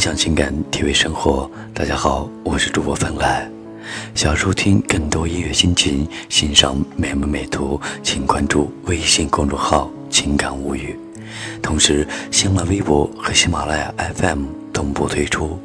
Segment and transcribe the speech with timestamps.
[0.00, 1.48] 享情感，体味生活。
[1.74, 3.46] 大家好，我是主播芬来。
[4.14, 10.98] 想要收听更多音乐心情，欣赏美文美图，请关注微信公众号“情感物语”。
[11.60, 15.58] 同时，新浪微博和喜马拉雅 FM 同步推出。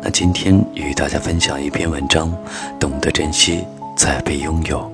[0.00, 2.32] 那今天与大家分享一篇文章：
[2.78, 3.64] 懂得珍惜，
[3.96, 4.88] 才配拥有。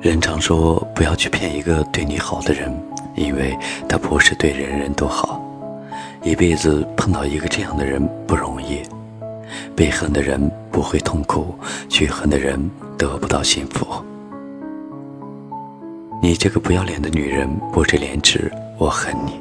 [0.00, 2.74] 人常说，不要去骗一个对你好的人，
[3.16, 3.54] 因为
[3.86, 5.42] 他不是对人人都好。
[6.26, 8.82] 一辈子碰到一个这样的人不容易。
[9.76, 11.54] 被恨的人不会痛苦，
[11.88, 12.58] 去恨的人
[12.98, 13.86] 得不到幸福。
[16.20, 19.40] 你这个不要脸的女人，不知廉耻，我恨你。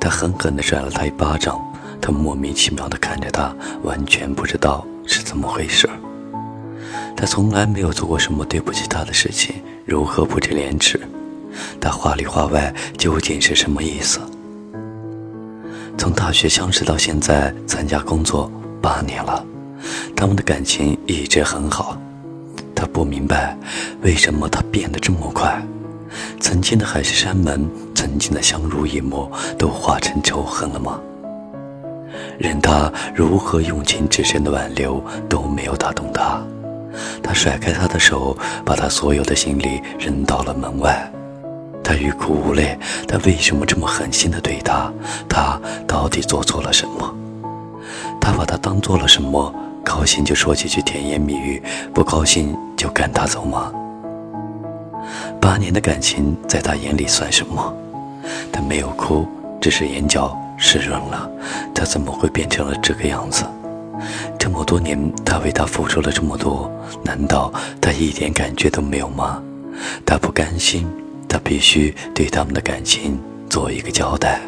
[0.00, 1.60] 他狠狠地甩了他一巴掌，
[2.00, 5.86] 他莫名其妙地看着他，完全不知道是怎么回事。
[7.14, 10.98] 他从来没有做过什么对不起他的事情，如何不知廉耻？
[11.78, 14.18] 他话里话外究竟是什么意思？
[15.98, 18.50] 从大学相识到现在参加工作
[18.80, 19.44] 八年了，
[20.14, 21.98] 他们的感情一直很好。
[22.72, 23.58] 他不明白，
[24.00, 25.60] 为什么他变得这么快？
[26.38, 29.28] 曾经的海誓山盟，曾经的相濡以沫，
[29.58, 31.00] 都化成仇恨了吗？
[32.38, 36.40] 任他如何用情至深的挽留，都没有打动他。
[37.20, 41.10] 他甩开他的手，把他所有的行李扔到了门外。
[41.82, 44.92] 他欲哭无泪，他为什么这么狠心的对他？
[45.28, 47.14] 他到底做错了什么？
[48.20, 49.54] 他把他当做了什么？
[49.84, 51.62] 高兴就说几句甜言蜜语，
[51.94, 53.72] 不高兴就赶他走吗？
[55.40, 57.74] 八年的感情在他眼里算什么？
[58.52, 59.26] 他没有哭，
[59.62, 61.30] 只是眼角湿润了。
[61.74, 63.44] 他怎么会变成了这个样子？
[64.38, 66.70] 这么多年，他为他付出了这么多，
[67.02, 69.42] 难道他一点感觉都没有吗？
[70.04, 70.86] 他不甘心。
[71.28, 74.40] 他必须对他们的感情做一个交代。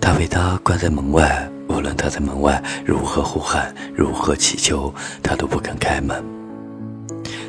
[0.00, 6.22] 他为他关在门外，无论他在门外如何呼喊、如何祈求，他都不肯开门。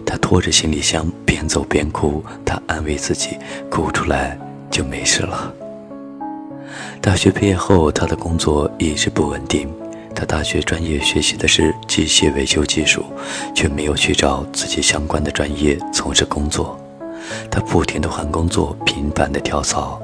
[0.05, 3.37] 他拖着行李箱边走边哭，他安慰自己，
[3.69, 4.39] 哭出来
[4.71, 5.53] 就没事了。
[7.01, 9.67] 大学毕业后，他的工作一直不稳定。
[10.15, 13.03] 他大学专业学习的是机械维修技术，
[13.53, 16.79] 却没有去找自己相关的专业从事工作。
[17.49, 20.01] 他不停地换工作，频繁的跳槽。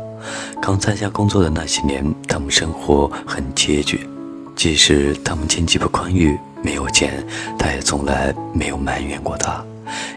[0.61, 4.07] 刚参加工作的那些年，他们生活很拮据。
[4.55, 7.25] 即使他们经济不宽裕，没有钱，
[7.57, 9.63] 他也从来没有埋怨过他，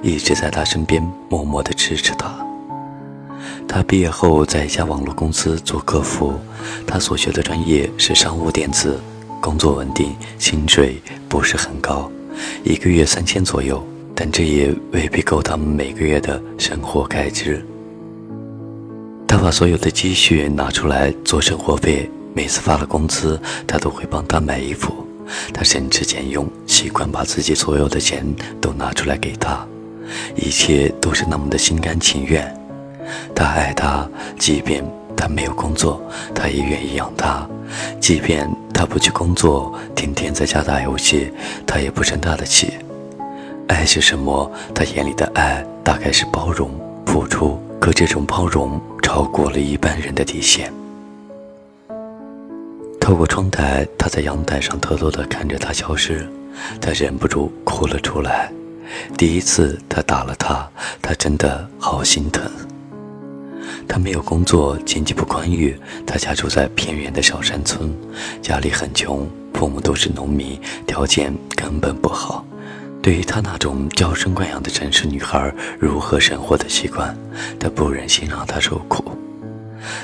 [0.02, 2.34] 一直在他身边默默的支持他。
[3.66, 6.34] 他毕业后在一家网络公司做客服，
[6.86, 9.00] 他所学的专业是商务电子，
[9.40, 12.10] 工作稳定，薪水不是很高，
[12.62, 13.82] 一个月三千左右。
[14.14, 17.64] 但这也未必够他们每个月的生活开支。
[19.26, 24.94] 他把所有的积蓄拿出来做生活费，每次发了工资，他都会帮他买衣服。
[25.52, 28.24] 他省吃俭用，习惯把自己所有的钱
[28.60, 29.66] 都拿出来给他，
[30.36, 32.54] 一切都是那么的心甘情愿。
[33.34, 34.08] 他爱他，
[34.38, 34.84] 即便
[35.16, 36.00] 他没有工作，
[36.34, 37.48] 他也愿意养他；
[37.98, 41.32] 即便他不去工作，天天在家打游戏，
[41.66, 42.74] 他也不生他的气。
[43.66, 44.50] 爱是什么？
[44.74, 46.70] 他眼里的爱大概是包容、
[47.06, 50.72] 付出，可这种包容超过了一般人的底线。
[53.00, 56.28] 透过窗台，他在阳台上偷偷地看着他消失，
[56.80, 58.52] 他忍不住哭了出来。
[59.16, 60.68] 第一次他打了他，
[61.00, 62.44] 他真的好心疼。
[63.88, 67.94] 他没有工作，经济不宽裕，他家住在偏远的小山村，
[68.42, 72.44] 家里很穷，父母都是农民，条件根本不好。
[73.04, 77.14] 对于她那种娇生惯养的城市女孩如何生活的习惯，
[77.60, 79.04] 他不忍心让她受苦。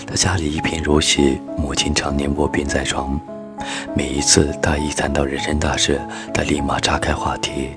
[0.06, 3.18] 他家里一贫如洗，母亲常年卧病在床。
[3.96, 5.98] 每一次他一谈到人生大事，
[6.34, 7.70] 他立马岔开话题。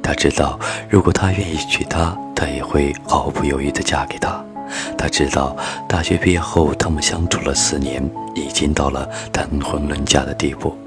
[0.00, 0.56] 他知道，
[0.88, 4.40] 如果他愿意娶她，他也会毫不犹豫地嫁给他。
[4.96, 5.56] 他知道，
[5.88, 10.78] 大学毕业后他们相处了四年，已经到了谈婚论嫁的地步，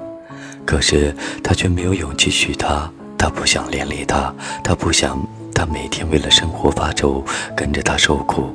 [0.64, 1.14] 可是
[1.44, 2.90] 他却没有勇气娶她。
[3.22, 4.34] 他不想连累他，
[4.64, 5.16] 他不想
[5.54, 7.24] 他每天为了生活发愁，
[7.56, 8.52] 跟着他受苦，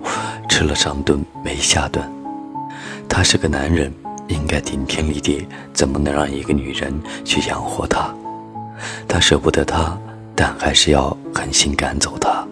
[0.50, 2.06] 吃了上顿没下顿。
[3.08, 3.90] 他是个男人，
[4.28, 6.94] 应该顶天立地，怎么能让一个女人
[7.24, 8.14] 去养活他？
[9.08, 9.98] 他舍不得他，
[10.36, 12.46] 但还是要狠心赶走他，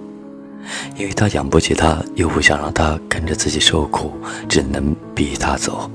[0.96, 4.14] 因为他养不起他，又不想让他跟着自己受苦，
[4.48, 5.92] 只能逼他走。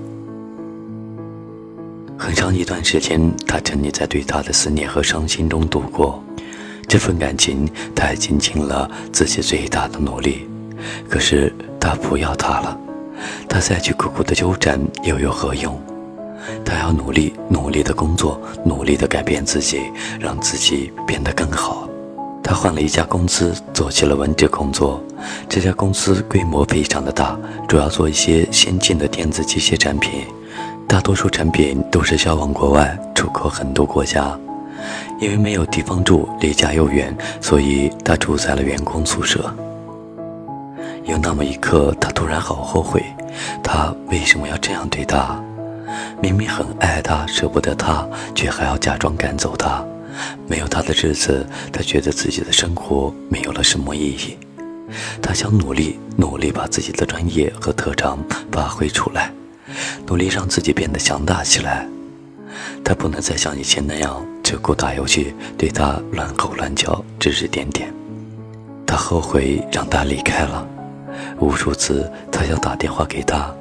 [2.21, 6.23] 很长一段时间，他沉溺在对他的思念和伤心中度过。
[6.87, 10.47] 这份感情，他已经尽了自己最大的努力，
[11.09, 11.51] 可是
[11.81, 12.79] 他不要他了。
[13.49, 15.81] 他再去苦苦的纠缠又有何用？
[16.63, 19.81] 他要努力努力的工作，努力的改变自己，
[20.21, 21.89] 让自己变得更好。
[22.43, 25.03] 他换了一家公司，做起了文职工作。
[25.49, 30.27] 这家公司规模非常的大，主要做一些先进的电子机械产品，
[30.91, 34.37] 大多数产品都是销往国外，出口很多国家。
[35.21, 39.55] 因为没有地方住，离家又远，所以他住在了员工宿舍。
[41.05, 43.05] 有那么一刻，他突然好后悔，
[43.63, 45.41] 他为什么要这样对他？
[46.21, 48.05] 明明很爱他，舍不得他，
[48.35, 49.85] 却还要假装赶走他。
[50.49, 54.37] 没有他的日子，他觉得自己的生活没有了什么意义。
[55.23, 58.19] 他想努力，努力把自己的专业和特长
[58.51, 59.31] 发挥出来，
[60.07, 61.87] 努力让自己变得强大起来。
[62.85, 67.93] 他不能再像以前那样只顾打游戏，对他乱吼乱叫，指指点点。
[68.87, 70.67] 他后悔让他离开了，
[71.39, 73.55] 无数次他想打电话给他，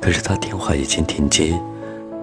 [0.00, 1.56] 可是他电话已经停机。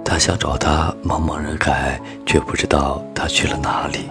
[0.04, 4.10] 他想找他，茫茫人海，却不知道他去了哪里。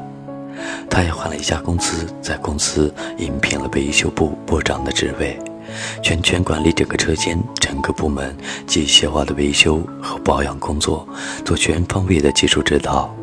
[0.88, 5.38] 他也换了一家公司，在公司应聘了维修部部长的职位，
[6.02, 8.37] 全权管理整个车间、整个部门
[8.67, 11.06] 机械化的维修和保养工作，
[11.44, 13.14] 做全方位的技术指导。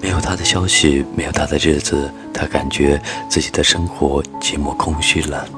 [0.00, 5.48] 没有他的消息，没有他的日子，他感觉自己的生活寂寞空虚了，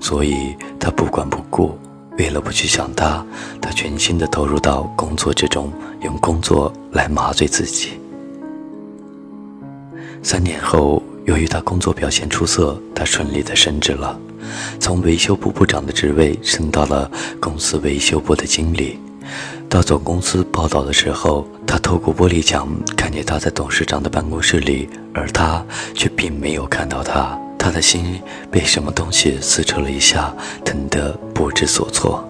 [0.00, 1.78] 所以他不管不顾。
[2.16, 3.26] 为了不去想他，
[3.60, 7.98] 他全心的投入到工作之中，用工作来麻醉自己。
[10.22, 14.18] 三年后，由于他工作表现出色，他顺利的升职了，
[14.78, 17.10] 从维修部部长的职位升到了
[17.40, 18.98] 公司维修部的经理。
[19.68, 27.38] 到总公司报道的时候，他透过玻璃墙看见他在董事长的办公室里，而他却并没有看到他。
[27.58, 32.22] 他的心被什么东西撕扯了一下，疼得不知所措。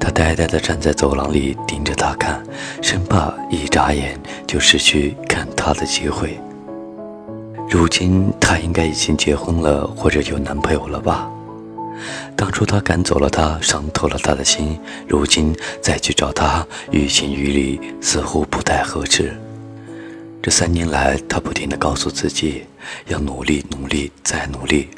[0.00, 2.42] 他呆呆地站在走廊里，盯着他看，
[2.82, 6.36] 生怕一眨眼就失去看他的机会。
[7.70, 11.30] 如今他应该已经结婚了，或者有男朋友了吧？
[12.36, 14.76] 当初他赶走了他，伤透了他的心，
[15.06, 19.32] 如今再去找他，于情于理，似乎不太合适。
[20.42, 22.64] 这三年来，他不停地告诉自己，
[23.06, 24.88] 要努力、努力、再努力，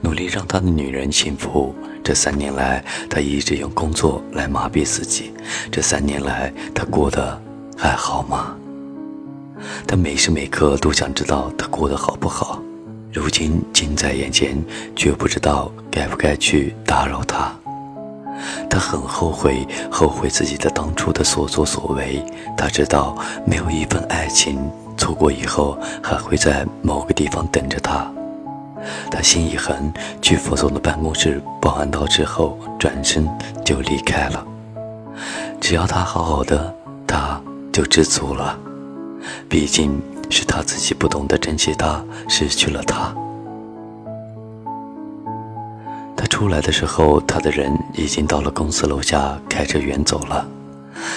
[0.00, 1.74] 努力让他的女人幸福。
[2.02, 5.32] 这三年来，他一直用工作来麻痹自己。
[5.70, 7.38] 这三年来，他过得
[7.76, 8.56] 还好吗？
[9.86, 12.60] 他每时每刻都想知道他过得好不好。
[13.12, 14.62] 如今近在眼前，
[14.94, 17.50] 却不知道该不该去打扰他。
[18.68, 22.22] 他很后悔，后悔自己的当初的所作所为。
[22.56, 23.16] 他知道，
[23.46, 24.58] 没有一份爱情，
[24.98, 28.06] 错过以后还会在某个地方等着他。
[29.10, 33.26] 他心一横，去傅总的办公室报完到之后，转身
[33.64, 34.46] 就离开了。
[35.58, 36.74] 只要他好好的，
[37.06, 37.40] 他
[37.72, 38.58] 就知足了。
[39.48, 40.00] 毕竟
[40.30, 43.14] 是他自己不懂得珍惜他，失去了他。
[46.28, 50.46] 出来的时候，他的人已经到了公司楼下，开车远走了。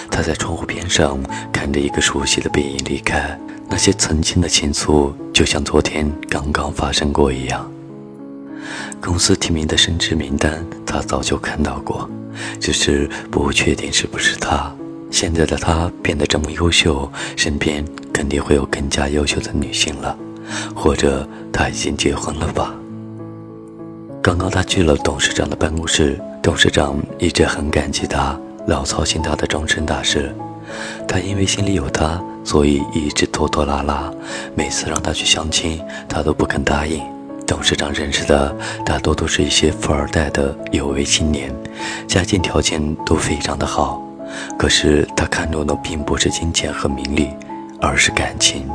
[0.09, 1.19] 他在窗户边上
[1.51, 7.69] 看着一个熟悉的背影离开，那些曾经的情愫就像昨天刚刚发生过一样。
[9.01, 12.09] 公司提名的升职名单，他早就看到过，
[12.61, 14.73] 只是不确定是不是他。
[15.11, 20.17] 现在的他变得这么优秀，身边肯定会有更加优秀的女性了，
[20.75, 22.73] 或者他已经结婚了吧。
[24.21, 30.33] 刚刚他去了董事长的办公室，董事长一直很感激他，老操心他的终身大事。
[31.07, 34.13] 他因为心里有他，所以一直拖拖拉拉。
[34.53, 37.01] 每次让他去相亲，他都不肯答应。
[37.47, 41.51] 董事长认识的大多都是一些富二代的有为青年，
[42.07, 44.03] 家境条件都非常的好。
[44.57, 47.29] 可是他看中的并不是金钱和名利，
[47.79, 48.67] 而是感情。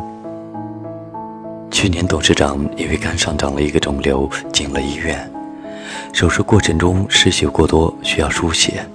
[1.71, 5.31] 去年董事长因为肝上长了一个肿瘤，进了医院。
[6.13, 8.87] 手术过程中失血过多，需要输血。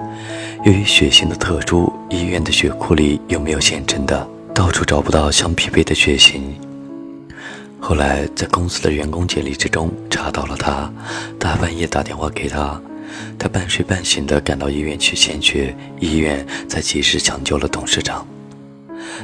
[0.64, 6.56] 由于血型的特殊，医院的血库里又没有现成的，到处找不到相匹配的血型。
[7.80, 10.92] 后来在公司的员工简历之中查到了他，
[11.38, 12.80] 大半夜打电话给他，
[13.38, 18.26] 他半睡半醒的赶到医院去献血，医院才及时抢救了董事长。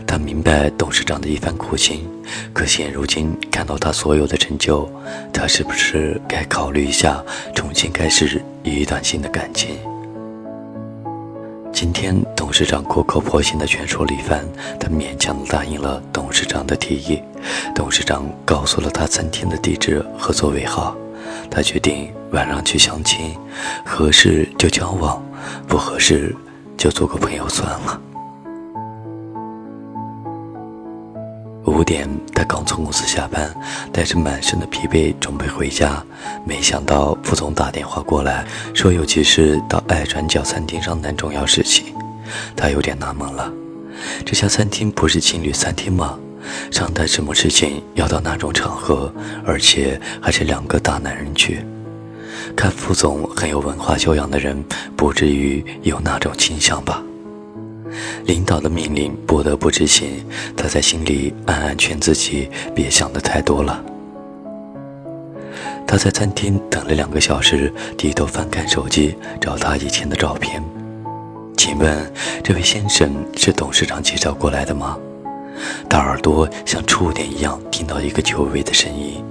[0.06, 2.08] 他明白董事长的一番苦心，
[2.54, 4.90] 可现如今看到他所有的成就，
[5.32, 7.24] 他是不是该考虑一下
[7.54, 9.78] 重新开始一段新的感情？
[11.72, 14.46] 今天董事长苦口婆心的劝说李帆，
[14.80, 17.22] 他勉强答应了董事长的提议。
[17.76, 20.96] 董事长告诉了他餐厅的地址和座位号，
[21.52, 23.36] 他决定晚上去相亲，
[23.86, 25.24] 合适就交往，
[25.68, 26.36] 不合适
[26.78, 28.02] 就做个朋友算了。
[31.66, 33.54] 五点，他刚从公司下班，
[33.92, 36.04] 带着满身的疲惫准备回家，
[36.46, 41.94] 没想到副总打电话过来，说有急事到爱转角餐厅上谈重要事情。
[42.56, 43.52] 他有点纳闷了，
[44.26, 46.18] 这家餐厅不是情侣餐厅吗？
[46.72, 49.12] 上谈什么事情要到那种场合，
[49.46, 51.66] 而且还是两个大男人去？
[52.56, 54.62] 看副总很有文化修养的人，
[54.96, 57.02] 不至于有那种倾向吧？
[58.26, 60.26] 领导的命令不得不执行，
[60.58, 63.82] 他在心里暗暗劝自己别想的太多了。
[65.88, 70.62] 他在餐厅等了两个小时，低头翻看手机，找他以前的照片。
[71.56, 72.12] 请问，
[72.44, 74.98] 这位先生是董事长介绍过来的吗？
[75.90, 79.24] 他耳朵像触电一样听到一个久违的声音，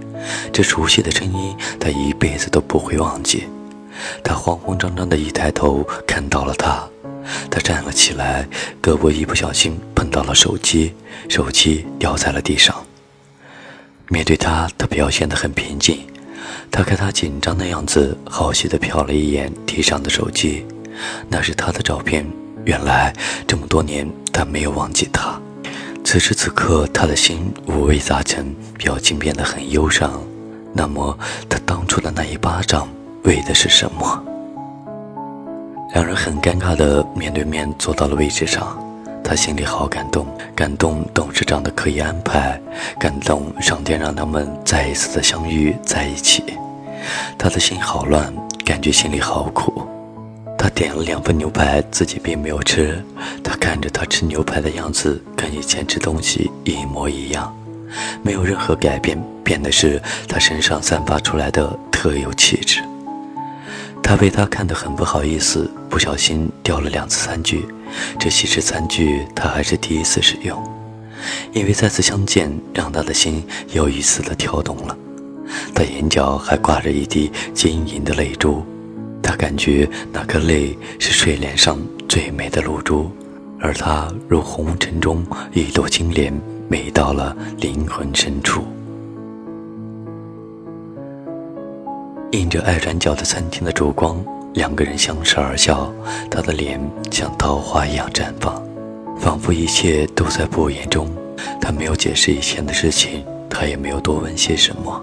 [0.52, 3.44] 这熟悉的声音他一辈子都不会忘记。
[4.22, 6.82] 他慌慌张张的一抬头，看到了他。
[7.50, 8.46] 他站了起来，
[8.82, 10.92] 胳膊一不小心碰到了手机，
[11.28, 12.74] 手机掉在了地上。
[14.08, 16.06] 面对他，他表现得很平静。
[16.70, 20.66] 他看他紧张的样子，好奇地瞟了一眼地上的手机，
[21.28, 22.26] 那是他的照片。
[22.64, 23.14] 原来
[23.46, 25.40] 这么多年，他没有忘记他。
[26.04, 30.22] 此时此刻，他的心五味杂陈，表情变得很忧伤。
[30.72, 31.18] 那么，
[31.48, 32.86] 他当初的那一巴掌，
[33.24, 34.22] 为的是什么？
[35.94, 38.78] 两人很尴尬的面对面坐到了位置上，
[39.24, 42.60] 他心里好感动，感动董事长的刻意安排，
[42.98, 46.44] 感动上天让他们再一次的相遇在一起。
[47.38, 48.32] 他的心好乱，
[48.64, 49.86] 感觉心里好苦。
[50.64, 52.98] 他点了两份牛排，自己并没有吃。
[53.42, 57.54] 他看着他吃牛排的样子，跟以前吃东西一模一样，
[58.22, 62.80] 没有任何改变，变的是他身上散发出来的特有气质。
[64.02, 67.66] 他被他看得很不好意思，不小心掉了两次餐具。
[68.18, 70.58] 这西式餐具他还是第一次使用，
[71.52, 74.96] 因为再次相见让他的心又一次的跳动了。
[75.74, 78.64] 他眼角还挂着一滴晶莹的泪珠，
[79.24, 83.10] 他感觉那颗泪是睡莲上最美的露珠，
[83.58, 86.30] 而他如红尘中一朵金莲，
[86.68, 88.64] 美到了灵魂深处。
[92.32, 95.90] 映着爱转角的餐厅的烛光，两个人相视而笑。
[96.30, 96.78] 他的脸
[97.10, 98.62] 像桃花一样绽放，
[99.18, 101.08] 仿佛一切都在不言中。
[101.60, 105.02] 他没有解释以前的事情，他也没有多问些什么。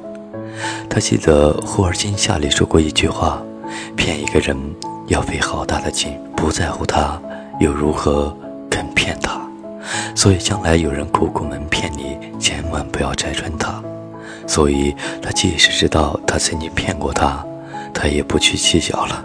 [0.88, 3.42] 他记得《忽而今夏》里说过一句话
[3.96, 4.58] ：“骗一个人
[5.08, 7.22] 要费好大的劲，不在乎他
[7.60, 8.36] 又如何
[8.70, 9.42] 肯骗他？
[10.16, 13.82] 所以将来有人苦苦蒙骗你，千万不要拆穿他。”
[14.48, 17.46] 所以，他即使知道他曾经骗过他，
[17.94, 19.24] 他也不去计较了。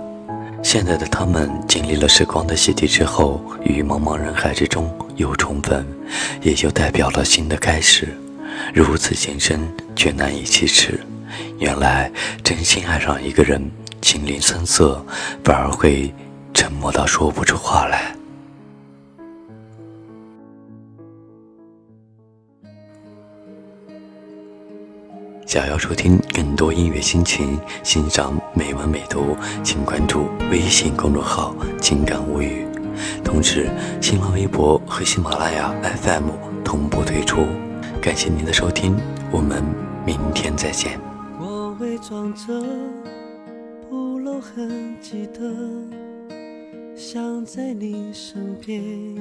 [0.63, 5.85] 现在的他们经历了时光的洗涤之后，于茫茫人海之中又重逢，
[6.43, 8.17] 也就代表了新的开始。
[8.73, 9.61] 如此情深，
[9.97, 11.01] 却难以启齿。
[11.59, 12.11] 原来，
[12.45, 13.69] 真心爱上一个人，
[14.03, 15.05] 心灵酸涩，
[15.45, 16.15] 反而会
[16.55, 18.15] 沉默到说不出话来。
[25.47, 32.67] 想要收听更多音乐心情，欣赏美文美图，请关注微信公众号“情感物语”。
[33.23, 35.73] 同时，新浪微博和喜马拉雅
[36.03, 36.31] FM
[36.65, 37.47] 同步推出。
[38.03, 38.97] 感谢您的收听，
[39.31, 39.63] 我们
[40.05, 40.99] 明天再见。
[41.39, 42.53] 我伪装着
[44.37, 45.41] 我很记得，
[46.95, 49.17] 想在你身边，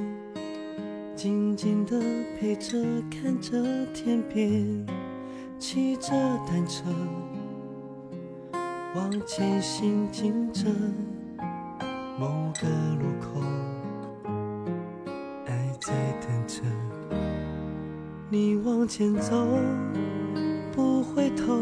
[1.15, 1.98] 静静的
[2.38, 2.77] 陪着，
[3.10, 4.86] 看着天边。
[5.57, 6.12] 骑着
[6.45, 6.84] 单车
[8.93, 10.65] 往前行进着，
[12.19, 12.27] 某
[12.60, 12.67] 个
[13.00, 13.39] 路口，
[15.45, 16.62] 爱在等着
[18.29, 19.48] 你往前走，
[20.74, 21.62] 不回头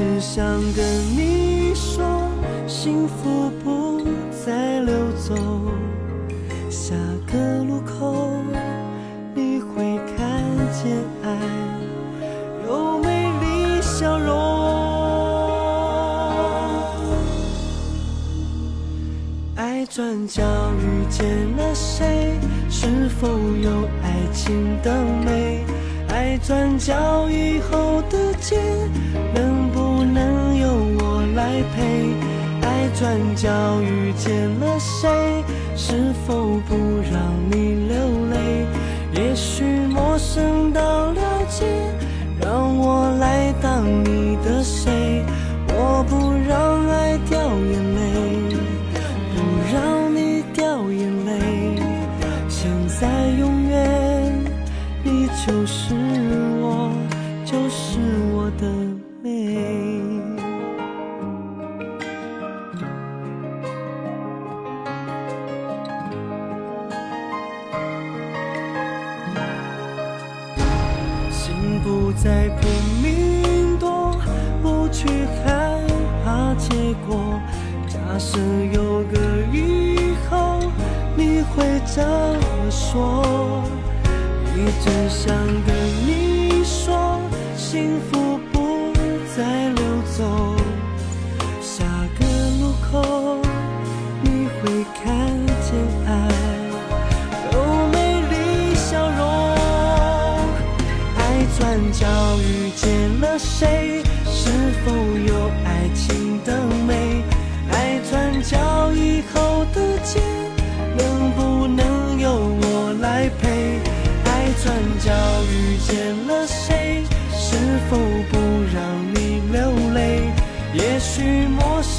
[0.00, 0.42] 只想
[0.72, 0.82] 跟
[1.14, 2.02] 你说
[2.66, 5.34] 幸福不再溜走
[6.70, 6.94] 下
[7.30, 8.32] 个路口
[9.34, 10.42] 你会看
[10.72, 11.36] 见爱
[12.66, 14.30] 有美丽笑容
[19.56, 20.42] 爱转角
[20.80, 21.26] 遇见
[21.58, 22.38] 了谁
[22.70, 25.62] 是否有爱情的美
[26.08, 28.56] 爱转角以后的街
[32.62, 35.44] 爱转角遇见了谁？
[35.76, 36.76] 是否不
[37.10, 37.39] 让
[78.22, 78.38] 是
[78.74, 79.18] 有个
[79.50, 80.60] 以后，
[81.16, 83.64] 你会怎么说？
[84.54, 85.34] 一直想
[85.64, 85.74] 跟
[86.06, 87.18] 你说，
[87.56, 88.19] 幸福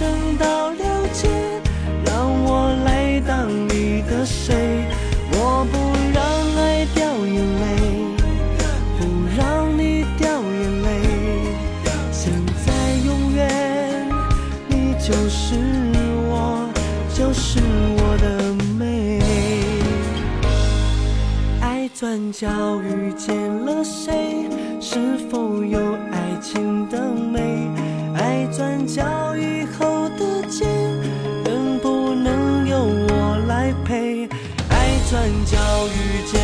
[0.01, 1.29] 等到了解，
[2.08, 4.84] 让我来当你的谁？
[5.31, 5.77] 我不
[6.12, 6.20] 让
[6.58, 7.63] 爱掉眼泪。
[8.98, 9.00] 不
[9.38, 9.39] 让
[9.77, 10.89] 你掉眼泪。
[12.12, 12.34] 现
[12.65, 12.74] 在
[13.05, 14.10] 永远，
[14.67, 15.53] 你就是
[16.27, 16.68] 我，
[17.14, 17.59] 就是
[17.98, 18.25] 我的
[18.79, 19.22] 美。
[21.61, 22.48] 爱转角
[22.81, 24.50] 遇见了谁？
[24.79, 25.79] 是否有
[26.11, 27.80] 爱情的美？
[28.22, 30.64] 爱转角以后的街，
[31.44, 32.77] 能不能由
[33.10, 34.29] 我来陪？
[34.70, 35.57] 爱转角
[35.88, 36.40] 遇见